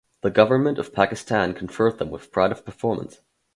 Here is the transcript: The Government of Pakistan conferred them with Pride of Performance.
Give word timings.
The 0.23 0.31
Government 0.31 0.79
of 0.79 0.93
Pakistan 0.93 1.53
conferred 1.53 1.99
them 1.99 2.09
with 2.09 2.31
Pride 2.31 2.51
of 2.51 2.65
Performance. 2.65 3.21